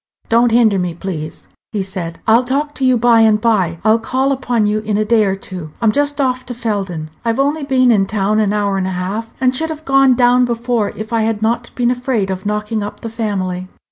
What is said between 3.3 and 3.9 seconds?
by.